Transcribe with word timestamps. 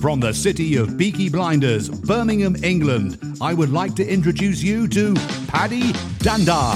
From 0.00 0.18
the 0.18 0.32
city 0.32 0.76
of 0.76 0.96
Peaky 0.96 1.28
Blinders, 1.28 1.90
Birmingham, 1.90 2.56
England, 2.64 3.18
I 3.38 3.52
would 3.52 3.70
like 3.70 3.94
to 3.96 4.06
introduce 4.06 4.62
you 4.62 4.88
to 4.88 5.12
Paddy 5.46 5.92
Dhanda. 6.22 6.74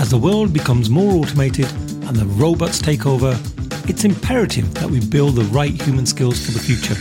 As 0.00 0.08
the 0.08 0.16
world 0.16 0.54
becomes 0.54 0.88
more 0.88 1.12
automated 1.12 1.70
and 2.06 2.16
the 2.16 2.24
robots 2.24 2.80
take 2.80 3.04
over, 3.04 3.38
it's 3.86 4.04
imperative 4.04 4.72
that 4.72 4.88
we 4.88 5.00
build 5.00 5.34
the 5.34 5.44
right 5.52 5.78
human 5.82 6.06
skills 6.06 6.42
for 6.42 6.52
the 6.52 6.58
future. 6.58 6.94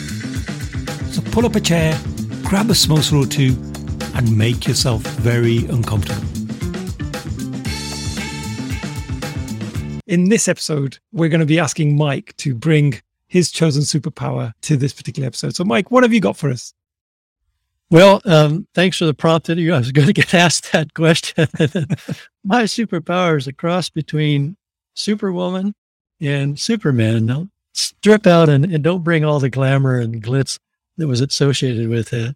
So 1.14 1.22
pull 1.32 1.46
up 1.46 1.56
a 1.56 1.62
chair, 1.62 1.98
grab 2.44 2.70
a 2.70 2.74
samosa 2.74 3.24
or 3.24 3.26
two, 3.26 3.56
and 4.14 4.38
make 4.38 4.68
yourself 4.68 5.04
very 5.04 5.60
uncomfortable. 5.68 6.22
In 10.06 10.28
this 10.28 10.50
episode, 10.50 11.00
we're 11.14 11.30
going 11.30 11.40
to 11.40 11.46
be 11.46 11.60
asking 11.60 11.96
Mike 11.96 12.36
to 12.38 12.54
bring 12.54 13.02
his 13.28 13.52
chosen 13.52 13.84
superpower 13.84 14.54
to 14.62 14.78
this 14.78 14.94
particular 14.94 15.28
episode. 15.28 15.56
So, 15.56 15.64
Mike, 15.64 15.92
what 15.92 16.04
have 16.04 16.14
you 16.14 16.22
got 16.22 16.38
for 16.38 16.50
us? 16.50 16.74
Well, 17.92 18.22
um, 18.26 18.68
thanks 18.74 18.98
for 18.98 19.06
the 19.06 19.14
prompt. 19.14 19.50
I 19.50 19.54
was 19.54 19.92
going 19.92 20.08
to 20.08 20.14
get 20.14 20.34
asked 20.34 20.72
that 20.72 20.94
question. 20.94 21.48
My 22.44 22.64
superpower 22.64 23.38
is 23.38 23.48
a 23.48 23.54
cross 23.54 23.90
between 23.90 24.58
Superwoman 24.96 25.76
and 26.20 26.60
Superman. 26.60 27.26
Now, 27.26 27.50
strip 27.74 28.26
out 28.26 28.50
and, 28.50 28.66
and 28.66 28.84
don't 28.84 29.04
bring 29.04 29.24
all 29.24 29.40
the 29.40 29.50
glamour 29.50 30.00
and 30.00 30.24
glitz 30.24 30.58
that 30.98 31.08
was 31.08 31.22
associated 31.22 31.90
with 31.90 32.14
it, 32.14 32.36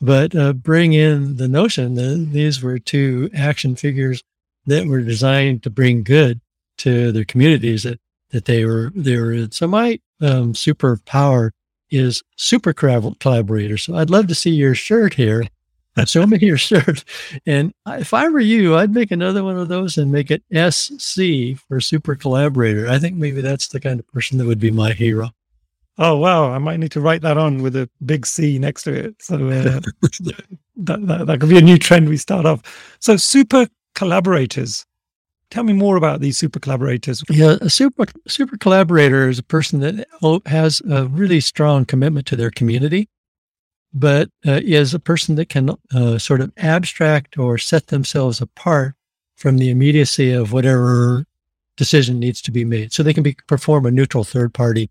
but 0.00 0.34
uh, 0.34 0.52
bring 0.52 0.94
in 0.94 1.36
the 1.36 1.48
notion 1.48 1.94
that 1.94 2.30
these 2.32 2.62
were 2.62 2.78
two 2.78 3.30
action 3.34 3.76
figures 3.76 4.22
that 4.66 4.86
were 4.86 5.00
designed 5.00 5.62
to 5.62 5.70
bring 5.70 6.02
good 6.02 6.40
to 6.78 7.12
their 7.12 7.24
communities 7.24 7.82
that 7.82 8.00
that 8.30 8.44
they 8.44 8.64
were 8.64 8.92
they 8.94 9.16
were 9.16 9.32
in. 9.32 9.50
So 9.52 9.66
my 9.66 10.00
um, 10.20 10.52
superpower 10.52 11.50
is 11.90 12.22
super 12.36 12.72
collaborator. 12.72 13.78
So 13.78 13.96
I'd 13.96 14.10
love 14.10 14.26
to 14.28 14.34
see 14.34 14.50
your 14.50 14.74
shirt 14.74 15.14
here. 15.14 15.44
Show 16.06 16.26
me 16.26 16.38
your 16.38 16.58
shirt. 16.58 17.04
And 17.46 17.72
if 17.86 18.14
I 18.14 18.28
were 18.28 18.40
you, 18.40 18.76
I'd 18.76 18.94
make 18.94 19.10
another 19.10 19.42
one 19.42 19.58
of 19.58 19.68
those 19.68 19.98
and 19.98 20.12
make 20.12 20.30
it 20.30 20.42
SC 20.72 21.58
for 21.66 21.80
super 21.80 22.14
collaborator. 22.14 22.88
I 22.88 22.98
think 22.98 23.16
maybe 23.16 23.40
that's 23.40 23.68
the 23.68 23.80
kind 23.80 23.98
of 23.98 24.06
person 24.08 24.38
that 24.38 24.46
would 24.46 24.60
be 24.60 24.70
my 24.70 24.92
hero. 24.92 25.30
Oh 26.00 26.16
wow! 26.16 26.52
I 26.52 26.58
might 26.58 26.78
need 26.78 26.92
to 26.92 27.00
write 27.00 27.22
that 27.22 27.36
on 27.36 27.60
with 27.60 27.74
a 27.74 27.90
big 28.06 28.24
C 28.24 28.56
next 28.60 28.84
to 28.84 28.94
it. 28.94 29.16
So 29.20 29.34
uh, 29.48 29.80
that, 30.76 31.06
that 31.06 31.26
that 31.26 31.40
could 31.40 31.48
be 31.48 31.58
a 31.58 31.62
new 31.62 31.76
trend 31.76 32.08
we 32.08 32.16
start 32.16 32.46
off. 32.46 32.62
So 33.00 33.16
super 33.16 33.66
collaborators. 33.96 34.86
Tell 35.50 35.64
me 35.64 35.72
more 35.72 35.96
about 35.96 36.20
these 36.20 36.36
super 36.36 36.60
collaborators. 36.60 37.24
Yeah, 37.30 37.56
a 37.60 37.70
super 37.70 38.04
super 38.26 38.58
collaborator 38.58 39.28
is 39.28 39.38
a 39.38 39.42
person 39.42 39.80
that 39.80 40.06
has 40.46 40.82
a 40.90 41.06
really 41.06 41.40
strong 41.40 41.86
commitment 41.86 42.26
to 42.26 42.36
their 42.36 42.50
community, 42.50 43.08
but 43.94 44.28
uh, 44.46 44.60
is 44.62 44.92
a 44.92 44.98
person 44.98 45.36
that 45.36 45.48
can 45.48 45.70
uh, 45.94 46.18
sort 46.18 46.42
of 46.42 46.52
abstract 46.58 47.38
or 47.38 47.56
set 47.56 47.86
themselves 47.86 48.42
apart 48.42 48.94
from 49.36 49.56
the 49.56 49.70
immediacy 49.70 50.32
of 50.32 50.52
whatever 50.52 51.24
decision 51.76 52.18
needs 52.18 52.42
to 52.42 52.50
be 52.50 52.64
made. 52.64 52.92
So 52.92 53.02
they 53.02 53.14
can 53.14 53.22
be 53.22 53.36
perform 53.46 53.86
a 53.86 53.90
neutral 53.90 54.24
third 54.24 54.52
party 54.52 54.90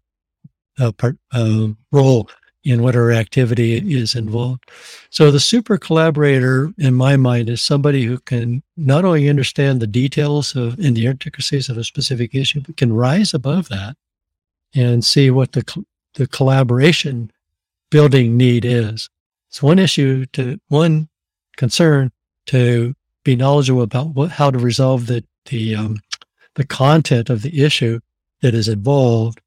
uh, 0.79 0.91
part, 0.91 1.17
um, 1.33 1.77
role 1.91 2.29
in 2.67 2.83
whatever 2.83 3.13
activity 3.13 3.77
is 3.97 4.13
involved. 4.13 4.69
So 5.09 5.31
the 5.31 5.39
super 5.39 5.77
collaborator, 5.77 6.73
in 6.77 6.95
my 6.95 7.15
mind, 7.15 7.49
is 7.49 7.61
somebody 7.61 8.03
who 8.03 8.19
can 8.19 8.61
not 8.75 9.05
only 9.05 9.29
understand 9.29 9.79
the 9.79 9.87
details 9.87 10.55
of 10.55 10.77
and 10.77 10.95
the 10.95 11.05
intricacies 11.05 11.69
of 11.69 11.77
a 11.77 11.83
specific 11.85 12.35
issue, 12.35 12.61
but 12.61 12.75
can 12.75 12.91
rise 12.91 13.33
above 13.33 13.69
that 13.69 13.95
and 14.75 15.05
see 15.05 15.31
what 15.31 15.53
the 15.53 15.85
the 16.15 16.27
collaboration 16.27 17.31
building 17.89 18.35
need 18.35 18.65
is. 18.65 19.09
It's 19.49 19.63
one 19.63 19.79
issue 19.79 20.25
to 20.33 20.59
one 20.67 21.07
concern 21.55 22.11
to 22.47 22.93
be 23.23 23.35
knowledgeable 23.35 23.83
about 23.83 24.07
what, 24.07 24.31
how 24.31 24.51
to 24.51 24.59
resolve 24.59 25.07
the 25.07 25.23
the 25.45 25.75
um, 25.75 25.99
the 26.55 26.65
content 26.65 27.29
of 27.29 27.43
the 27.43 27.63
issue 27.63 28.01
that 28.41 28.53
is 28.53 28.67
involved 28.67 29.39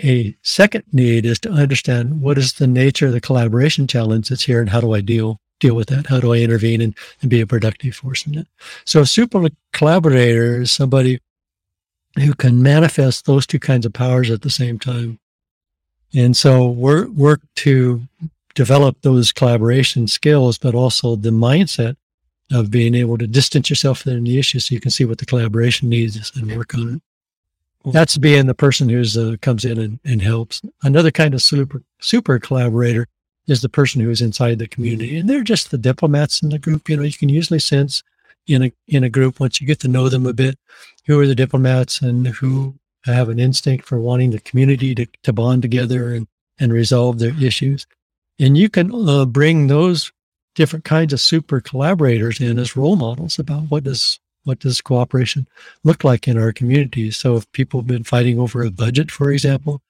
a 0.00 0.36
second 0.42 0.84
need 0.92 1.26
is 1.26 1.38
to 1.40 1.50
understand 1.50 2.20
what 2.20 2.38
is 2.38 2.54
the 2.54 2.66
nature 2.66 3.06
of 3.06 3.12
the 3.12 3.20
collaboration 3.20 3.86
challenge 3.86 4.28
that's 4.28 4.44
here 4.44 4.60
and 4.60 4.70
how 4.70 4.80
do 4.80 4.94
I 4.94 5.00
deal 5.00 5.38
deal 5.60 5.74
with 5.76 5.88
that? 5.88 6.06
How 6.06 6.18
do 6.18 6.32
I 6.32 6.38
intervene 6.38 6.80
and, 6.80 6.94
and 7.20 7.30
be 7.30 7.40
a 7.40 7.46
productive 7.46 7.94
force 7.94 8.26
in 8.26 8.36
it? 8.36 8.48
So 8.84 9.00
a 9.00 9.06
super 9.06 9.46
collaborator 9.72 10.62
is 10.62 10.72
somebody 10.72 11.20
who 12.16 12.34
can 12.34 12.62
manifest 12.62 13.26
those 13.26 13.46
two 13.46 13.60
kinds 13.60 13.86
of 13.86 13.92
powers 13.92 14.30
at 14.30 14.42
the 14.42 14.50
same 14.50 14.78
time. 14.78 15.18
And 16.14 16.36
so 16.36 16.68
work 16.68 17.08
work 17.10 17.40
to 17.56 18.02
develop 18.54 19.00
those 19.00 19.32
collaboration 19.32 20.08
skills, 20.08 20.58
but 20.58 20.74
also 20.74 21.16
the 21.16 21.30
mindset 21.30 21.96
of 22.50 22.70
being 22.70 22.94
able 22.94 23.16
to 23.16 23.26
distance 23.26 23.70
yourself 23.70 24.00
from 24.00 24.24
the 24.24 24.38
issue 24.38 24.58
so 24.58 24.74
you 24.74 24.80
can 24.80 24.90
see 24.90 25.06
what 25.06 25.18
the 25.18 25.26
collaboration 25.26 25.88
needs 25.88 26.32
and 26.36 26.54
work 26.54 26.74
on 26.74 26.96
it. 26.96 27.02
That's 27.84 28.18
being 28.18 28.46
the 28.46 28.54
person 28.54 28.88
who's 28.88 29.16
uh, 29.16 29.36
comes 29.40 29.64
in 29.64 29.78
and, 29.78 30.00
and 30.04 30.22
helps. 30.22 30.62
Another 30.82 31.10
kind 31.10 31.34
of 31.34 31.42
super 31.42 31.82
super 32.00 32.38
collaborator 32.38 33.08
is 33.46 33.60
the 33.60 33.68
person 33.68 34.00
who 34.00 34.10
is 34.10 34.20
inside 34.20 34.58
the 34.58 34.68
community, 34.68 35.16
and 35.16 35.28
they're 35.28 35.42
just 35.42 35.70
the 35.70 35.78
diplomats 35.78 36.42
in 36.42 36.50
the 36.50 36.58
group. 36.58 36.88
You 36.88 36.96
know, 36.96 37.02
you 37.02 37.12
can 37.12 37.28
usually 37.28 37.58
sense 37.58 38.02
in 38.46 38.64
a 38.64 38.72
in 38.86 39.04
a 39.04 39.10
group 39.10 39.40
once 39.40 39.60
you 39.60 39.66
get 39.66 39.80
to 39.80 39.88
know 39.88 40.08
them 40.08 40.26
a 40.26 40.32
bit, 40.32 40.58
who 41.06 41.18
are 41.18 41.26
the 41.26 41.34
diplomats 41.34 42.00
and 42.00 42.26
who 42.28 42.74
have 43.04 43.28
an 43.28 43.40
instinct 43.40 43.84
for 43.84 43.98
wanting 43.98 44.30
the 44.30 44.40
community 44.40 44.94
to, 44.94 45.06
to 45.24 45.32
bond 45.32 45.62
together 45.62 46.14
and 46.14 46.26
and 46.60 46.72
resolve 46.72 47.18
their 47.18 47.34
issues, 47.42 47.86
and 48.38 48.56
you 48.56 48.68
can 48.68 48.92
uh, 49.08 49.24
bring 49.24 49.66
those 49.66 50.12
different 50.54 50.84
kinds 50.84 51.12
of 51.12 51.20
super 51.20 51.60
collaborators 51.60 52.40
in 52.40 52.58
as 52.58 52.76
role 52.76 52.96
models 52.96 53.38
about 53.38 53.70
what 53.70 53.84
does 53.84 54.20
what 54.44 54.58
does 54.58 54.80
cooperation 54.80 55.46
look 55.84 56.04
like 56.04 56.28
in 56.28 56.38
our 56.38 56.52
communities? 56.52 57.16
So 57.16 57.36
if 57.36 57.50
people 57.52 57.80
have 57.80 57.86
been 57.86 58.04
fighting 58.04 58.38
over 58.38 58.62
a 58.62 58.70
budget, 58.70 59.10
for 59.10 59.30
example, 59.30 59.80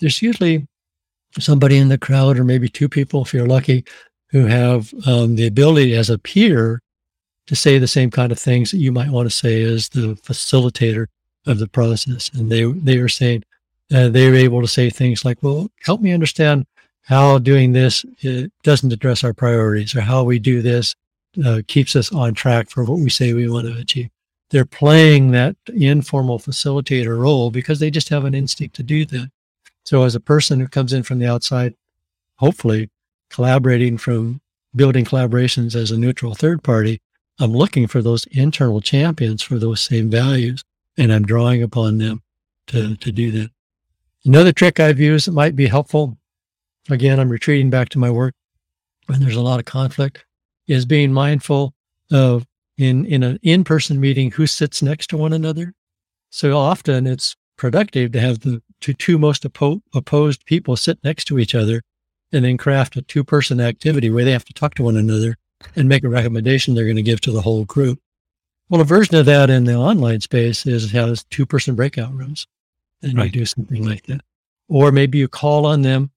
there's 0.00 0.22
usually 0.22 0.66
somebody 1.38 1.78
in 1.78 1.88
the 1.88 1.98
crowd 1.98 2.38
or 2.38 2.44
maybe 2.44 2.68
two 2.68 2.88
people, 2.88 3.22
if 3.22 3.32
you're 3.32 3.46
lucky, 3.46 3.84
who 4.30 4.46
have 4.46 4.92
um, 5.06 5.36
the 5.36 5.46
ability 5.46 5.94
as 5.94 6.10
a 6.10 6.18
peer 6.18 6.80
to 7.46 7.56
say 7.56 7.78
the 7.78 7.88
same 7.88 8.10
kind 8.10 8.32
of 8.32 8.38
things 8.38 8.70
that 8.70 8.78
you 8.78 8.92
might 8.92 9.10
want 9.10 9.26
to 9.26 9.34
say 9.34 9.62
as 9.62 9.88
the 9.90 10.14
facilitator 10.22 11.06
of 11.46 11.58
the 11.58 11.68
process. 11.68 12.30
And 12.34 12.50
they, 12.50 12.64
they 12.64 12.98
are 12.98 13.08
saying, 13.08 13.44
uh, 13.92 14.08
they 14.08 14.26
are 14.26 14.34
able 14.34 14.60
to 14.60 14.68
say 14.68 14.90
things 14.90 15.24
like, 15.24 15.42
well, 15.42 15.70
help 15.84 16.00
me 16.00 16.12
understand 16.12 16.66
how 17.02 17.38
doing 17.38 17.72
this 17.72 18.04
doesn't 18.62 18.92
address 18.92 19.24
our 19.24 19.34
priorities 19.34 19.94
or 19.94 20.00
how 20.00 20.22
we 20.22 20.38
do 20.38 20.62
this 20.62 20.94
uh, 21.44 21.62
keeps 21.66 21.96
us 21.96 22.12
on 22.12 22.34
track 22.34 22.70
for 22.70 22.84
what 22.84 22.98
we 22.98 23.10
say 23.10 23.32
we 23.32 23.48
want 23.48 23.66
to 23.66 23.78
achieve. 23.78 24.10
They're 24.50 24.64
playing 24.66 25.30
that 25.30 25.56
informal 25.72 26.38
facilitator 26.38 27.18
role 27.18 27.50
because 27.50 27.78
they 27.78 27.90
just 27.90 28.10
have 28.10 28.24
an 28.24 28.34
instinct 28.34 28.76
to 28.76 28.82
do 28.82 29.04
that. 29.06 29.30
So, 29.84 30.04
as 30.04 30.14
a 30.14 30.20
person 30.20 30.60
who 30.60 30.68
comes 30.68 30.92
in 30.92 31.02
from 31.02 31.18
the 31.18 31.26
outside, 31.26 31.74
hopefully 32.36 32.90
collaborating 33.30 33.96
from 33.96 34.40
building 34.76 35.04
collaborations 35.04 35.74
as 35.74 35.90
a 35.90 35.98
neutral 35.98 36.34
third 36.34 36.62
party, 36.62 37.00
I'm 37.40 37.52
looking 37.52 37.86
for 37.86 38.02
those 38.02 38.26
internal 38.26 38.80
champions 38.80 39.42
for 39.42 39.58
those 39.58 39.80
same 39.80 40.10
values, 40.10 40.62
and 40.98 41.12
I'm 41.12 41.24
drawing 41.24 41.62
upon 41.62 41.98
them 41.98 42.22
to, 42.68 42.94
to 42.96 43.10
do 43.10 43.30
that. 43.32 43.50
Another 44.24 44.52
trick 44.52 44.78
I've 44.78 45.00
used 45.00 45.26
that 45.26 45.32
might 45.32 45.56
be 45.56 45.66
helpful. 45.66 46.18
Again, 46.90 47.18
I'm 47.18 47.30
retreating 47.30 47.70
back 47.70 47.88
to 47.90 47.98
my 47.98 48.10
work 48.10 48.34
when 49.06 49.20
there's 49.20 49.36
a 49.36 49.40
lot 49.40 49.58
of 49.58 49.64
conflict 49.64 50.24
is 50.72 50.86
being 50.86 51.12
mindful 51.12 51.74
of 52.10 52.46
in 52.78 53.04
in 53.06 53.22
an 53.22 53.38
in-person 53.42 54.00
meeting 54.00 54.30
who 54.30 54.46
sits 54.46 54.82
next 54.82 55.08
to 55.08 55.16
one 55.16 55.32
another. 55.32 55.74
So 56.30 56.56
often 56.56 57.06
it's 57.06 57.36
productive 57.56 58.12
to 58.12 58.20
have 58.20 58.40
the 58.40 58.62
two, 58.80 58.94
two 58.94 59.18
most 59.18 59.44
oppo- 59.44 59.82
opposed 59.94 60.44
people 60.46 60.76
sit 60.76 60.98
next 61.04 61.26
to 61.26 61.38
each 61.38 61.54
other 61.54 61.82
and 62.32 62.44
then 62.44 62.56
craft 62.56 62.96
a 62.96 63.02
two-person 63.02 63.60
activity 63.60 64.08
where 64.10 64.24
they 64.24 64.32
have 64.32 64.44
to 64.46 64.54
talk 64.54 64.74
to 64.74 64.82
one 64.82 64.96
another 64.96 65.36
and 65.76 65.88
make 65.88 66.02
a 66.02 66.08
recommendation 66.08 66.74
they're 66.74 66.84
going 66.84 66.96
to 66.96 67.02
give 67.02 67.20
to 67.20 67.32
the 67.32 67.42
whole 67.42 67.64
group. 67.64 68.00
Well, 68.68 68.80
a 68.80 68.84
version 68.84 69.16
of 69.16 69.26
that 69.26 69.50
in 69.50 69.64
the 69.64 69.74
online 69.74 70.20
space 70.20 70.66
is 70.66 70.90
has 70.92 71.24
two-person 71.24 71.74
breakout 71.74 72.14
rooms, 72.14 72.46
and 73.02 73.18
right. 73.18 73.26
you 73.26 73.40
do 73.40 73.46
something 73.46 73.86
like 73.86 74.06
that. 74.06 74.22
Or 74.68 74.90
maybe 74.90 75.18
you 75.18 75.28
call 75.28 75.66
on 75.66 75.82
them 75.82 76.10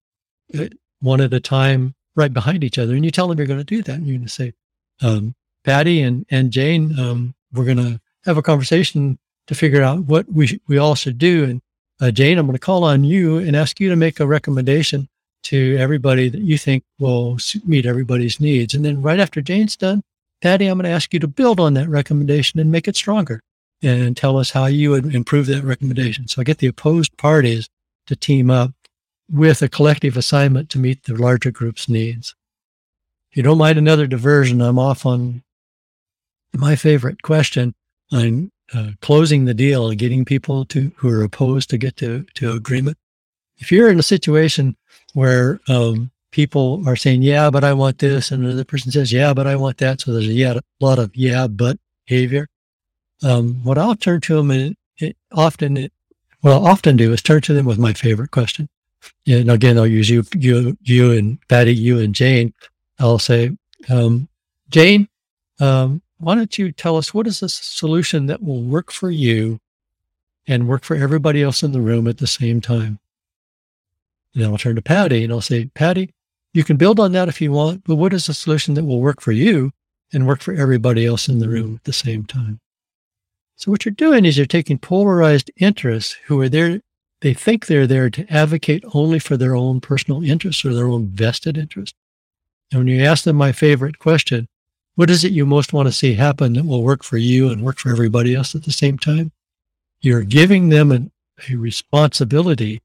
uh, 0.58 0.68
one 1.01 1.19
at 1.19 1.34
a 1.34 1.42
time 1.42 1.94
right 2.15 2.33
behind 2.33 2.63
each 2.63 2.77
other. 2.77 2.95
And 2.95 3.06
you 3.06 3.12
tell 3.12 3.27
them 3.27 3.38
you're 3.38 3.47
going 3.47 3.59
to 3.59 3.63
do 3.63 3.83
that. 3.83 3.95
And 3.95 4.07
you're 4.07 4.17
going 4.17 4.27
to 4.27 4.33
say, 4.33 4.53
um, 5.01 5.35
Paddy 5.63 6.01
and, 6.01 6.25
and 6.29 6.51
Jane, 6.51 6.97
um, 7.00 7.35
we're 7.51 7.65
going 7.65 7.77
to 7.77 8.00
have 8.25 8.38
a 8.38 8.41
conversation 8.41 9.17
to 9.47 9.56
figure 9.56 9.81
out 9.81 10.06
what 10.06 10.31
we, 10.31 10.47
sh- 10.47 10.59
we 10.67 10.77
all 10.77 10.95
should 10.95 11.17
do. 11.17 11.44
And 11.44 11.62
uh, 12.01 12.12
Jane, 12.12 12.38
I'm 12.38 12.45
going 12.45 12.56
to 12.56 12.59
call 12.59 12.83
on 12.83 13.03
you 13.03 13.38
and 13.38 13.56
ask 13.56 13.79
you 13.79 13.89
to 13.89 13.95
make 13.95 14.19
a 14.19 14.27
recommendation 14.27 15.07
to 15.44 15.77
everybody 15.77 16.27
that 16.29 16.41
you 16.41 16.57
think 16.57 16.83
will 17.00 17.38
meet 17.65 17.85
everybody's 17.85 18.39
needs. 18.39 18.73
And 18.73 18.83
then 18.83 19.01
right 19.01 19.19
after 19.19 19.41
Jane's 19.41 19.75
done, 19.75 20.01
Paddy, 20.41 20.67
I'm 20.67 20.77
going 20.77 20.85
to 20.85 20.89
ask 20.89 21.13
you 21.13 21.19
to 21.19 21.27
build 21.27 21.59
on 21.59 21.75
that 21.75 21.88
recommendation 21.88 22.59
and 22.59 22.71
make 22.71 22.88
it 22.88 22.95
stronger 22.95 23.41
and 23.81 24.17
tell 24.17 24.38
us 24.38 24.51
how 24.51 24.65
you 24.65 24.89
would 24.91 25.13
improve 25.13 25.45
that 25.47 25.63
recommendation. 25.63 26.27
So 26.27 26.41
I 26.41 26.44
get 26.44 26.57
the 26.57 26.67
opposed 26.67 27.15
parties 27.17 27.69
to 28.07 28.15
team 28.15 28.50
up 28.50 28.71
with 29.31 29.62
a 29.62 29.69
collective 29.69 30.18
assignment 30.18 30.69
to 30.69 30.80
meet 30.80 31.04
the 31.04 31.16
larger 31.16 31.51
group's 31.51 31.89
needs. 31.89 32.36
If 33.31 33.38
you 33.38 33.44
don't 33.44 33.57
mind 33.57 33.77
another 33.77 34.07
diversion, 34.07 34.62
I'm 34.62 34.80
off 34.80 35.06
on 35.06 35.44
my 36.54 36.75
favorite 36.75 37.22
question 37.22 37.75
on 38.12 38.51
uh, 38.74 38.92
closing 39.01 39.45
the 39.45 39.54
deal 39.54 39.89
and 39.89 40.00
getting 40.00 40.25
people 40.25 40.66
to 40.66 40.92
who 40.98 41.10
are 41.10 41.24
opposed 41.24 41.69
to 41.69 41.77
get 41.77 41.98
to, 41.98 42.25
to 42.36 42.51
agreement. 42.51 42.98
If 43.57 43.72
you're 43.72 43.89
in 43.89 44.00
a 44.00 44.04
situation 44.04 44.75
where 45.13 45.60
um, 45.68 46.12
people 46.31 46.83
are 46.88 46.95
saying, 46.95 47.22
yeah, 47.22 47.50
but 47.50 47.63
I 47.63 47.74
want 47.74 48.00
this. 48.00 48.31
And 48.31 48.44
another 48.44 48.66
person 48.66 48.92
says, 48.92 49.12
yeah, 49.12 49.33
but 49.33 49.48
I 49.48 49.56
want 49.56 49.77
that. 49.77 50.01
So 50.01 50.12
there's 50.12 50.27
a 50.27 50.33
yeah, 50.33 50.54
a 50.54 50.86
lot 50.86 51.00
of 51.00 51.16
yeah, 51.16 51.48
but 51.48 51.77
behavior. 52.07 52.48
Um, 53.24 53.63
what 53.63 53.77
I'll 53.77 53.95
turn 53.95 54.22
to 54.22 54.36
them 54.36 54.51
and 54.51 54.75
it, 54.98 55.18
often, 55.31 55.77
it, 55.77 55.94
what 56.42 56.51
I'll 56.51 56.68
often 56.68 56.98
do 56.98 57.13
is 57.13 57.22
turn 57.22 57.42
to 57.42 57.54
them 57.54 57.66
with 57.66 57.80
my 57.80 57.94
favorite 57.94 58.31
question. 58.31 58.68
And 59.28 59.50
again, 59.50 59.78
I'll 59.78 59.88
use 59.88 60.10
you, 60.10 60.24
you, 60.36 60.78
you 60.84 61.12
and 61.12 61.40
Paddy, 61.48 61.74
you 61.74 62.00
and 62.00 62.13
Jane. 62.13 62.54
I'll 63.00 63.19
say, 63.19 63.56
um, 63.90 64.28
Jane, 64.69 65.07
um, 65.60 66.02
why 66.19 66.36
don't 66.36 66.57
you 66.57 66.72
tell 66.72 66.98
us 66.98 67.13
what 67.13 67.28
is 67.28 67.40
the 67.40 67.50
solution 67.50 68.28
that 68.28 68.42
will 68.42 68.63
work 68.63 68.92
for 68.92 69.12
you 69.12 69.60
and 70.48 70.68
work 70.68 70.84
for 70.84 70.96
everybody 70.96 71.42
else 71.42 71.63
in 71.63 71.72
the 71.72 71.81
room 71.81 72.07
at 72.07 72.18
the 72.18 72.28
same 72.28 72.62
time? 72.62 73.00
And 74.34 74.44
then 74.44 74.52
I'll 74.52 74.57
turn 74.57 74.75
to 74.75 74.81
Paddy 74.81 75.24
and 75.24 75.31
I'll 75.31 75.42
say, 75.42 75.66
Paddy, 75.74 76.13
you 76.54 76.63
can 76.63 76.78
build 76.78 77.00
on 77.00 77.12
that 77.13 77.28
if 77.28 77.42
you 77.42 77.51
want, 77.51 77.84
but 77.84 77.96
what 77.96 78.13
is 78.13 78.28
the 78.28 78.34
solution 78.34 78.75
that 78.75 78.86
will 78.86 79.01
work 79.01 79.22
for 79.22 79.31
you 79.31 79.72
and 80.13 80.25
work 80.25 80.42
for 80.42 80.54
everybody 80.54 81.06
else 81.06 81.28
in 81.28 81.40
the 81.40 81.50
room 81.50 81.75
at 81.75 81.84
the 81.84 81.94
same 81.94 82.25
time? 82.25 82.60
So 83.58 83.72
what 83.72 83.86
you're 83.86 83.94
doing 83.94 84.25
is 84.25 84.38
you're 84.38 84.46
taking 84.46 84.78
polarized 84.78 85.51
interests 85.58 86.16
who 86.25 86.40
are 86.42 86.50
there, 86.50 86.81
they 87.25 87.33
think 87.33 87.66
they're 87.66 87.88
there 87.88 88.12
to 88.12 88.31
advocate 88.31 88.83
only 88.94 89.18
for 89.18 89.36
their 89.36 89.56
own 89.56 89.81
personal 89.81 90.24
interests 90.24 90.63
or 90.63 90.75
their 90.75 90.86
own 90.86 91.07
vested 91.07 91.57
interest. 91.57 91.95
And 92.72 92.81
when 92.81 92.88
you 92.88 93.04
ask 93.04 93.24
them 93.24 93.36
my 93.36 93.51
favorite 93.51 93.98
question, 93.98 94.48
what 94.94 95.10
is 95.10 95.24
it 95.24 95.31
you 95.31 95.44
most 95.44 95.74
want 95.74 95.88
to 95.88 95.92
see 95.92 96.13
happen 96.13 96.54
that 96.54 96.68
will 96.68 96.83
work 96.83 97.04
for 97.04 97.18
you 97.18 97.50
and 97.50 97.63
work 97.63 97.80
for 97.80 97.89
everybody 97.89 98.36
else 98.36 98.54
at 98.54 98.62
the 98.62 98.72
same 98.72 99.00
time? 99.00 99.31
You're 100.01 100.22
giving 100.22 100.69
them 100.69 100.92
an, 100.92 101.12
a 101.50 101.56
responsibility 101.56 102.83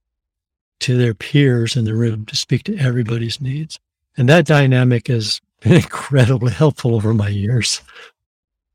to 0.79 0.97
their 0.97 1.13
peers 1.13 1.77
in 1.77 1.85
the 1.85 1.95
room 1.95 2.25
to 2.25 2.35
speak 2.35 2.63
to 2.63 2.79
everybody's 2.79 3.43
needs. 3.43 3.79
And 4.17 4.27
that 4.31 4.47
dynamic 4.47 5.09
has 5.09 5.43
been 5.61 5.75
incredibly 5.75 6.53
helpful 6.53 6.95
over 6.95 7.13
my 7.13 7.29
years. 7.29 7.83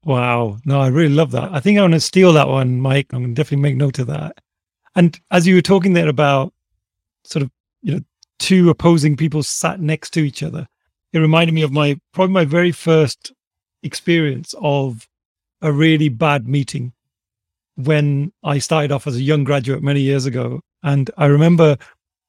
Wow. 0.04 0.60
No, 0.64 0.80
I 0.80 0.90
really 0.90 1.16
love 1.16 1.32
that. 1.32 1.52
I 1.52 1.60
think 1.60 1.80
I 1.80 1.82
want 1.82 1.94
to 1.96 2.00
steal 2.00 2.34
that 2.34 2.50
one, 2.50 2.80
Mike. 2.80 3.08
I'm 3.12 3.24
going 3.24 3.34
to 3.34 3.42
definitely 3.42 3.64
make 3.64 3.78
note 3.78 3.98
of 3.98 4.06
that. 4.06 4.38
And 4.96 5.20
as 5.32 5.46
you 5.46 5.56
were 5.56 5.62
talking 5.62 5.94
there 5.94 6.08
about 6.08 6.54
sort 7.24 7.44
of, 7.44 7.52
you 7.82 7.96
know, 7.96 8.02
two 8.40 8.70
opposing 8.70 9.18
people 9.18 9.44
sat 9.44 9.80
next 9.80 10.12
to 10.12 10.22
each 10.22 10.44
other, 10.44 10.68
it 11.14 11.20
reminded 11.20 11.54
me 11.54 11.62
of 11.62 11.72
my 11.72 12.00
probably 12.14 12.34
my 12.34 12.46
very 12.46 12.72
first 12.72 13.34
experience 13.84 14.54
of 14.62 15.08
a 15.62 15.72
really 15.72 16.10
bad 16.10 16.48
meeting 16.48 16.94
when 17.76 18.32
I 18.44 18.60
started 18.60 18.92
off 18.92 19.08
as 19.08 19.16
a 19.16 19.22
young 19.22 19.44
graduate 19.44 19.84
many 19.84 20.02
years 20.02 20.26
ago. 20.26 20.62
And 20.84 21.10
I 21.18 21.26
remember 21.26 21.78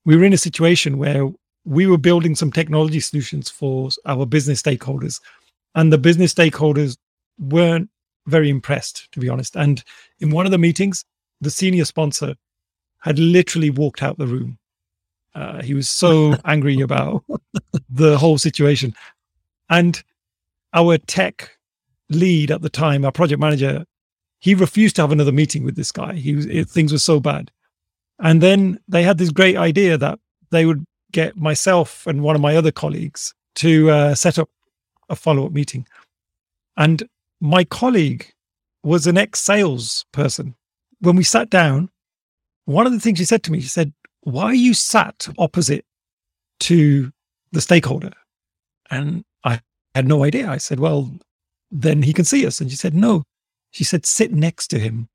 we 0.05 0.17
were 0.17 0.25
in 0.25 0.33
a 0.33 0.39
situation 0.39 0.99
where 0.99 1.29
we 1.65 1.87
were 1.87 1.99
building 1.99 2.35
some 2.35 2.53
technology 2.53 3.01
solutions 3.01 3.51
for 3.51 3.91
our 4.05 4.25
business 4.25 4.62
stakeholders, 4.62 5.21
and 5.75 5.93
the 5.93 5.99
business 5.99 6.33
stakeholders 6.33 6.97
weren't 7.39 7.91
very 8.27 8.49
impressed, 8.49 9.11
to 9.12 9.21
be 9.21 9.29
honest. 9.29 9.57
And 9.57 9.83
in 10.21 10.31
one 10.31 10.47
of 10.47 10.53
the 10.53 10.59
meetings, 10.59 11.05
the 11.41 11.51
senior 11.51 11.85
sponsor 11.85 12.35
had 13.01 13.19
literally 13.19 13.71
walked 13.71 14.03
out 14.03 14.19
the 14.19 14.27
room. 14.27 14.59
Uh, 15.35 15.63
he 15.63 15.75
was 15.75 15.89
so 15.89 16.35
angry 16.45 16.81
about 16.81 17.25
the 17.91 18.17
whole 18.19 18.39
situation. 18.39 18.95
And 19.69 20.03
our 20.73 20.99
tech 20.99 21.51
lead 22.09 22.51
at 22.51 22.63
the 22.63 22.71
time, 22.71 23.05
our 23.05 23.13
project 23.13 23.41
manager, 23.41 23.85
he 24.39 24.55
refused 24.55 24.97
to 24.97 25.03
have 25.03 25.13
another 25.13 25.33
meeting 25.33 25.65
with 25.65 25.77
this 25.77 25.93
guy. 25.93 26.15
He 26.15 26.35
was, 26.35 26.47
it, 26.47 26.69
things 26.69 26.93
were 26.93 26.99
so 26.99 27.21
bad. 27.21 27.51
And 28.19 28.43
then 28.43 28.79
they 28.89 29.03
had 29.03 29.19
this 29.19 29.31
great 29.31 29.57
idea 29.57 29.99
that 29.99 30.19
they 30.51 30.65
would 30.65 30.85
get 31.13 31.37
myself 31.37 32.07
and 32.07 32.23
one 32.23 32.35
of 32.35 32.43
my 32.43 32.57
other 32.57 32.73
colleagues 32.73 33.35
to 33.57 33.91
uh, 33.91 34.15
set 34.15 34.39
up 34.39 34.49
a 35.09 35.17
follow 35.17 35.47
up 35.47 35.53
meeting. 35.53 35.87
And 36.77 37.03
my 37.41 37.65
colleague 37.65 38.33
was 38.83 39.07
an 39.07 39.19
ex 39.19 39.41
sales 39.41 40.05
person. 40.13 40.55
When 41.01 41.17
we 41.17 41.25
sat 41.25 41.51
down, 41.51 41.91
one 42.67 42.87
of 42.87 42.93
the 42.93 43.01
things 43.01 43.19
she 43.19 43.25
said 43.25 43.43
to 43.45 43.53
me, 43.53 43.61
she 43.61 43.69
said, 43.69 43.93
Why 44.21 44.45
are 44.45 44.55
you 44.55 44.75
sat 44.75 45.27
opposite 45.39 45.85
to 46.61 47.11
the 47.53 47.61
stakeholder? 47.61 48.13
And 48.91 49.25
I 49.45 49.61
had 49.95 50.07
no 50.07 50.25
idea. 50.25 50.49
I 50.49 50.59
said, 50.59 50.79
Well, 50.79 51.11
then 51.71 52.03
he 52.03 52.13
can 52.13 52.25
see 52.25 52.47
us. 52.47 52.61
And 52.61 52.71
she 52.71 52.77
said, 52.77 52.95
No. 52.95 53.25
She 53.71 53.85
said, 53.85 54.05
Sit 54.05 54.33
next 54.33 54.69
to 54.69 54.79
him 54.79 55.09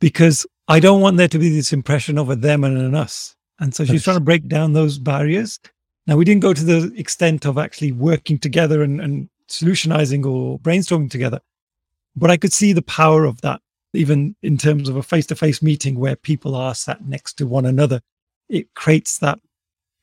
because 0.00 0.46
I 0.68 0.80
don't 0.80 1.00
want 1.00 1.16
there 1.16 1.28
to 1.28 1.38
be 1.38 1.48
this 1.48 1.72
impression 1.72 2.18
of 2.18 2.30
a 2.30 2.36
them 2.36 2.64
and 2.64 2.78
an 2.78 2.94
us. 2.94 3.34
And 3.58 3.74
so 3.74 3.84
she's 3.84 4.04
trying 4.04 4.16
to 4.16 4.22
break 4.22 4.48
down 4.48 4.72
those 4.72 4.98
barriers. 4.98 5.58
Now, 6.06 6.16
we 6.16 6.24
didn't 6.24 6.42
go 6.42 6.52
to 6.52 6.64
the 6.64 6.92
extent 6.96 7.46
of 7.46 7.58
actually 7.58 7.92
working 7.92 8.38
together 8.38 8.82
and, 8.82 9.00
and 9.00 9.28
solutionizing 9.48 10.26
or 10.26 10.58
brainstorming 10.58 11.10
together, 11.10 11.40
but 12.14 12.30
I 12.30 12.36
could 12.36 12.52
see 12.52 12.72
the 12.72 12.82
power 12.82 13.24
of 13.24 13.40
that, 13.40 13.60
even 13.96 14.36
in 14.42 14.56
terms 14.58 14.88
of 14.88 14.96
a 14.96 15.02
face 15.02 15.26
to 15.26 15.34
face 15.34 15.62
meeting 15.62 15.98
where 15.98 16.16
people 16.16 16.54
are 16.54 16.74
sat 16.74 17.06
next 17.06 17.34
to 17.34 17.46
one 17.46 17.66
another. 17.66 18.00
It 18.48 18.72
creates 18.74 19.18
that 19.18 19.40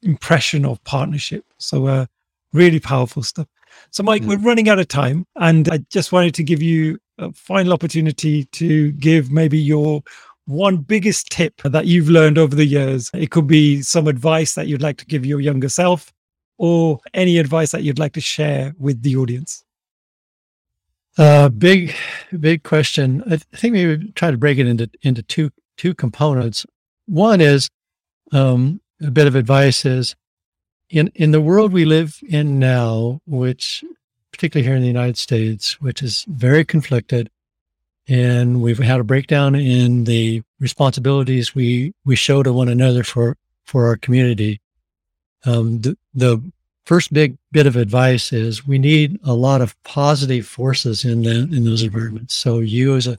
impression 0.02 0.66
of 0.66 0.84
partnership. 0.84 1.46
So, 1.58 1.88
uh, 1.88 2.06
really 2.52 2.80
powerful 2.80 3.24
stuff. 3.24 3.48
So, 3.92 4.04
Mike, 4.04 4.24
we're 4.24 4.38
running 4.38 4.70
out 4.70 4.80
of 4.80 4.88
time, 4.88 5.26
and 5.36 5.70
I 5.70 5.80
just 5.90 6.12
wanted 6.12 6.36
to 6.36 6.44
give 6.44 6.62
you 6.62 7.00
a 7.18 7.32
final 7.34 7.74
opportunity 7.74 8.46
to 8.46 8.92
give 8.94 9.32
maybe 9.32 9.58
your 9.58 10.04
one 10.46 10.78
biggest 10.78 11.30
tip 11.30 11.62
that 11.64 11.86
you've 11.86 12.10
learned 12.10 12.38
over 12.38 12.56
the 12.56 12.66
years. 12.66 13.10
It 13.14 13.32
could 13.32 13.48
be 13.48 13.82
some 13.82 14.08
advice 14.08 14.56
that 14.56 14.68
you'd 14.68 14.82
like 14.82 14.98
to 14.98 15.06
give 15.06 15.26
your 15.26 15.40
younger 15.40 15.70
self 15.70 16.12
or 16.58 17.00
any 17.14 17.38
advice 17.38 17.72
that 17.72 17.84
you'd 17.84 18.00
like 18.00 18.14
to 18.14 18.22
share 18.22 18.74
with 18.78 19.02
the 19.02 19.16
audience. 19.16 19.64
Uh, 21.18 21.50
big, 21.50 21.94
big 22.40 22.64
question. 22.64 23.24
I 23.30 23.38
think 23.38 23.74
we 23.74 23.86
would 23.86 24.16
try 24.16 24.32
to 24.32 24.38
break 24.38 24.58
it 24.58 24.68
into, 24.68 24.90
into 25.02 25.22
two, 25.22 25.52
two 25.78 25.94
components. 25.94 26.66
One 27.06 27.40
is, 27.42 27.70
um, 28.32 28.82
a 29.02 29.12
bit 29.12 29.28
of 29.28 29.36
advice 29.36 29.86
is 29.86 30.16
in, 30.90 31.12
in 31.16 31.32
the 31.32 31.42
world 31.42 31.74
we 31.74 31.86
live 31.86 32.20
in 32.28 32.60
now, 32.60 33.20
which 33.26 33.84
particularly 34.34 34.68
here 34.68 34.76
in 34.76 34.82
the 34.82 34.88
United 34.88 35.18
States, 35.18 35.80
which 35.80 36.02
is 36.02 36.26
very 36.28 36.66
conflicted, 36.66 37.30
and 38.08 38.62
we've 38.62 38.80
had 38.80 39.00
a 39.00 39.04
breakdown 39.04 39.56
in 39.56 40.04
the 40.04 40.42
responsibilities 40.60 41.56
we 41.56 41.94
we 42.04 42.16
show 42.16 42.44
to 42.44 42.52
one 42.52 42.68
another 42.68 43.04
for 43.04 43.38
for 43.66 43.88
our 43.88 43.96
community. 43.96 44.60
Um, 45.46 45.80
the 45.82 45.98
the 46.14 46.52
first 46.86 47.14
big 47.14 47.38
bit 47.52 47.68
of 47.68 47.76
advice 47.76 48.34
is 48.34 48.68
we 48.68 48.78
need 48.78 49.20
a 49.24 49.34
lot 49.34 49.62
of 49.62 49.82
positive 49.84 50.46
forces 50.46 51.06
in 51.06 51.24
the, 51.24 51.32
in 51.56 51.64
those 51.64 51.84
environments. 51.84 52.34
So 52.34 52.60
you 52.60 52.96
as 52.96 53.08
a, 53.08 53.18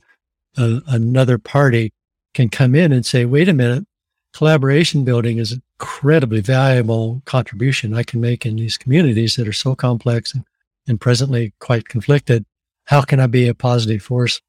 a 0.56 0.82
another 0.88 1.38
party 1.38 1.92
can 2.34 2.48
come 2.48 2.74
in 2.74 2.92
and 2.92 3.06
say, 3.06 3.24
wait 3.24 3.48
a 3.48 3.52
minute, 3.52 3.86
collaboration 4.32 5.04
building 5.04 5.38
is 5.38 5.52
an 5.52 5.62
incredibly 5.78 6.40
valuable 6.40 7.22
contribution 7.24 7.94
I 7.94 8.02
can 8.02 8.20
make 8.20 8.44
in 8.44 8.56
these 8.56 8.76
communities 8.76 9.36
that 9.36 9.48
are 9.48 9.52
so 9.52 9.74
complex 9.74 10.34
and, 10.34 10.44
and 10.86 11.00
presently 11.00 11.54
quite 11.60 11.88
conflicted. 11.88 12.44
How 12.86 13.02
can 13.02 13.20
I 13.20 13.26
be 13.26 13.48
a 13.48 13.54
positive 13.54 14.02
force 14.02 14.40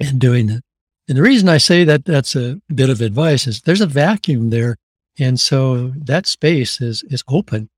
in 0.00 0.18
doing 0.18 0.46
that. 0.46 0.62
And 1.08 1.16
the 1.16 1.22
reason 1.22 1.48
I 1.48 1.58
say 1.58 1.84
that 1.84 2.04
that's 2.04 2.36
a 2.36 2.60
bit 2.74 2.90
of 2.90 3.00
advice 3.00 3.46
is 3.46 3.62
there's 3.62 3.80
a 3.80 3.86
vacuum 3.86 4.50
there. 4.50 4.76
And 5.18 5.40
so 5.40 5.88
that 5.96 6.26
space 6.26 6.80
is, 6.80 7.02
is 7.04 7.24
open 7.28 7.68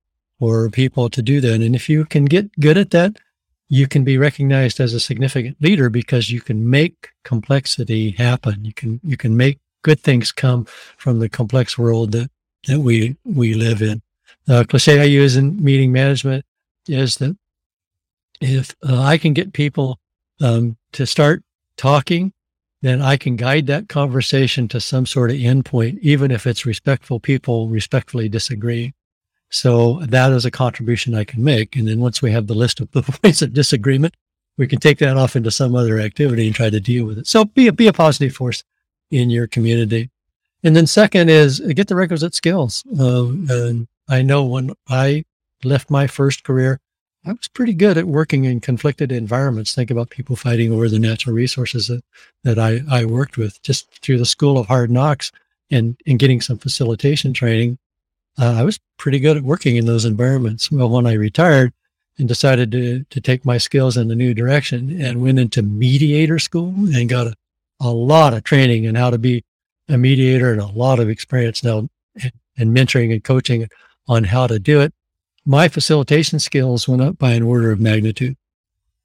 for 0.40 0.70
people 0.70 1.10
to 1.10 1.22
do 1.22 1.40
that. 1.42 1.60
And 1.60 1.76
if 1.76 1.88
you 1.88 2.04
can 2.04 2.24
get 2.24 2.50
good 2.58 2.78
at 2.78 2.90
that, 2.90 3.18
you 3.68 3.86
can 3.86 4.02
be 4.02 4.18
recognized 4.18 4.80
as 4.80 4.94
a 4.94 4.98
significant 4.98 5.56
leader 5.60 5.88
because 5.90 6.32
you 6.32 6.40
can 6.40 6.68
make 6.68 7.10
complexity 7.22 8.10
happen. 8.10 8.64
You 8.64 8.72
can, 8.72 9.00
you 9.04 9.16
can 9.16 9.36
make 9.36 9.60
good 9.82 10.00
things 10.00 10.32
come 10.32 10.64
from 10.96 11.20
the 11.20 11.28
complex 11.28 11.78
world 11.78 12.10
that, 12.12 12.30
that 12.66 12.80
we, 12.80 13.16
we 13.24 13.54
live 13.54 13.82
in. 13.82 14.02
The 14.46 14.64
cliche 14.64 15.00
I 15.00 15.04
use 15.04 15.36
in 15.36 15.62
meeting 15.62 15.92
management 15.92 16.44
is 16.88 17.18
that 17.18 17.36
if 18.40 18.74
uh, 18.82 19.00
I 19.00 19.18
can 19.18 19.34
get 19.34 19.52
people 19.52 20.00
um, 20.40 20.76
to 20.92 21.06
start 21.06 21.44
talking, 21.76 22.32
then 22.82 23.02
I 23.02 23.18
can 23.18 23.36
guide 23.36 23.66
that 23.66 23.88
conversation 23.88 24.66
to 24.68 24.80
some 24.80 25.04
sort 25.04 25.30
of 25.30 25.36
endpoint, 25.36 25.98
even 26.00 26.30
if 26.30 26.46
it's 26.46 26.64
respectful 26.64 27.20
people 27.20 27.68
respectfully 27.68 28.28
disagree. 28.28 28.94
So 29.50 30.00
that 30.00 30.32
is 30.32 30.44
a 30.44 30.50
contribution 30.50 31.14
I 31.14 31.24
can 31.24 31.42
make. 31.42 31.76
And 31.76 31.86
then 31.86 32.00
once 32.00 32.22
we 32.22 32.30
have 32.32 32.46
the 32.46 32.54
list 32.54 32.80
of 32.80 32.90
the 32.92 33.02
points 33.02 33.42
of 33.42 33.52
disagreement, 33.52 34.14
we 34.56 34.66
can 34.66 34.78
take 34.78 34.98
that 34.98 35.16
off 35.16 35.36
into 35.36 35.50
some 35.50 35.74
other 35.74 35.98
activity 35.98 36.46
and 36.46 36.54
try 36.54 36.70
to 36.70 36.80
deal 36.80 37.06
with 37.06 37.18
it. 37.18 37.26
So 37.26 37.44
be 37.44 37.66
a, 37.66 37.72
be 37.72 37.86
a 37.86 37.92
positive 37.92 38.34
force 38.34 38.62
in 39.10 39.30
your 39.30 39.46
community. 39.46 40.10
And 40.62 40.76
then 40.76 40.86
second 40.86 41.30
is 41.30 41.60
get 41.60 41.88
the 41.88 41.96
requisite 41.96 42.34
skills. 42.34 42.84
Uh, 42.98 43.28
and 43.28 43.88
I 44.08 44.22
know 44.22 44.44
when 44.44 44.72
I 44.88 45.24
left 45.64 45.90
my 45.90 46.06
first 46.06 46.44
career, 46.44 46.80
I 47.24 47.32
was 47.32 47.48
pretty 47.48 47.74
good 47.74 47.98
at 47.98 48.06
working 48.06 48.44
in 48.44 48.60
conflicted 48.60 49.12
environments. 49.12 49.74
Think 49.74 49.90
about 49.90 50.10
people 50.10 50.36
fighting 50.36 50.72
over 50.72 50.88
the 50.88 50.98
natural 50.98 51.34
resources 51.34 51.88
that, 51.88 52.02
that 52.44 52.58
I, 52.58 52.80
I 52.90 53.04
worked 53.04 53.36
with 53.36 53.62
just 53.62 53.90
through 54.02 54.18
the 54.18 54.26
school 54.26 54.58
of 54.58 54.66
hard 54.66 54.90
knocks 54.90 55.30
and, 55.70 56.00
and 56.06 56.18
getting 56.18 56.40
some 56.40 56.58
facilitation 56.58 57.32
training. 57.32 57.78
Uh, 58.38 58.54
I 58.58 58.62
was 58.62 58.78
pretty 58.98 59.18
good 59.18 59.36
at 59.36 59.42
working 59.42 59.76
in 59.76 59.86
those 59.86 60.04
environments. 60.04 60.70
Well, 60.70 60.88
when 60.88 61.06
I 61.06 61.14
retired 61.14 61.72
and 62.18 62.28
decided 62.28 62.72
to, 62.72 63.04
to 63.04 63.20
take 63.20 63.44
my 63.44 63.58
skills 63.58 63.96
in 63.96 64.10
a 64.10 64.14
new 64.14 64.34
direction 64.34 65.00
and 65.00 65.22
went 65.22 65.38
into 65.38 65.62
mediator 65.62 66.38
school 66.38 66.74
and 66.94 67.08
got 67.08 67.26
a, 67.26 67.34
a 67.80 67.90
lot 67.90 68.34
of 68.34 68.44
training 68.44 68.84
in 68.84 68.94
how 68.94 69.10
to 69.10 69.18
be 69.18 69.44
a 69.88 69.96
mediator 69.96 70.52
and 70.52 70.60
a 70.60 70.66
lot 70.66 71.00
of 71.00 71.08
experience 71.08 71.64
now 71.64 71.88
and 72.56 72.76
mentoring 72.76 73.12
and 73.12 73.24
coaching 73.24 73.68
on 74.08 74.24
how 74.24 74.46
to 74.46 74.58
do 74.58 74.80
it 74.80 74.92
my 75.44 75.68
facilitation 75.68 76.38
skills 76.38 76.88
went 76.88 77.02
up 77.02 77.18
by 77.18 77.32
an 77.32 77.42
order 77.42 77.70
of 77.70 77.80
magnitude. 77.80 78.36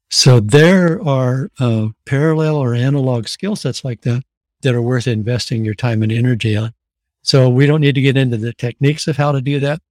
So 0.10 0.40
there 0.40 1.02
are 1.02 1.50
uh, 1.60 1.88
parallel 2.06 2.58
or 2.58 2.76
analog 2.76 3.28
skill 3.28 3.56
sets 3.56 3.84
like 3.84 4.02
that 4.02 4.24
that 4.62 4.76
are 4.76 4.82
worth 4.82 5.08
investing 5.08 5.66
your 5.66 5.74
time 5.74 6.04
and 6.04 6.12
energy 6.12 6.56
on. 6.56 6.74
So 7.26 7.50
we 7.50 7.66
don't 7.66 7.82
need 7.82 7.96
to 7.96 8.02
get 8.02 8.18
into 8.18 8.38
the 8.38 8.54
techniques 8.54 9.08
of 9.08 9.18
how 9.18 9.32
to 9.32 9.42
do 9.42 9.60
that. 9.60 9.82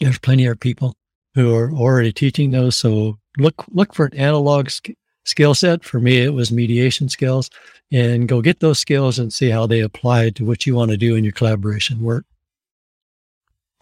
There's 0.00 0.18
plenty 0.18 0.46
of 0.46 0.58
people 0.58 0.94
who 1.34 1.54
are 1.54 1.70
already 1.70 2.14
teaching 2.14 2.50
those. 2.50 2.76
So 2.76 3.18
look 3.36 3.64
look 3.68 3.94
for 3.94 4.06
an 4.06 4.16
analog 4.16 4.70
sk- 4.70 4.96
skill 5.26 5.54
set. 5.54 5.84
For 5.84 6.00
me, 6.00 6.22
it 6.22 6.32
was 6.32 6.50
mediation 6.50 7.10
skills, 7.10 7.50
and 7.92 8.26
go 8.26 8.40
get 8.40 8.60
those 8.60 8.78
skills 8.78 9.18
and 9.18 9.30
see 9.30 9.50
how 9.50 9.66
they 9.66 9.80
apply 9.80 10.30
to 10.30 10.46
what 10.46 10.66
you 10.66 10.74
want 10.74 10.90
to 10.92 10.96
do 10.96 11.14
in 11.14 11.24
your 11.24 11.34
collaboration 11.34 12.00
work. 12.00 12.24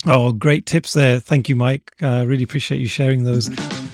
Oh, 0.04 0.32
great 0.32 0.66
tips 0.66 0.92
there. 0.92 1.20
Thank 1.20 1.48
you, 1.48 1.54
Mike. 1.54 1.92
I 2.02 2.20
uh, 2.20 2.24
really 2.24 2.42
appreciate 2.42 2.80
you 2.80 2.88
sharing 2.88 3.22
those. 3.22 3.48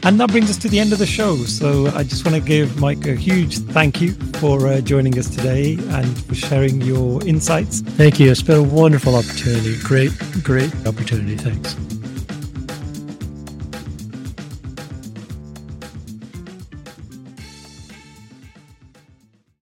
And 0.06 0.20
that 0.20 0.30
brings 0.30 0.48
us 0.48 0.56
to 0.58 0.68
the 0.68 0.78
end 0.78 0.92
of 0.92 1.00
the 1.00 1.06
show. 1.06 1.34
So 1.34 1.88
I 1.88 2.04
just 2.04 2.24
want 2.24 2.36
to 2.36 2.40
give 2.40 2.78
Mike 2.78 3.08
a 3.08 3.16
huge 3.16 3.58
thank 3.58 4.00
you 4.00 4.12
for 4.38 4.68
uh, 4.68 4.80
joining 4.80 5.18
us 5.18 5.28
today 5.28 5.72
and 5.74 6.24
for 6.26 6.36
sharing 6.36 6.80
your 6.80 7.26
insights. 7.26 7.80
Thank 7.80 8.20
you. 8.20 8.30
It's 8.30 8.40
been 8.40 8.58
a 8.58 8.62
wonderful 8.62 9.16
opportunity. 9.16 9.76
Great, 9.80 10.12
great 10.44 10.72
opportunity. 10.86 11.34
Thanks. 11.34 11.95